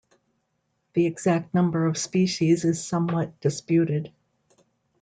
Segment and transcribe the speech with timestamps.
[0.93, 4.11] The exact number of species is somewhat disputed.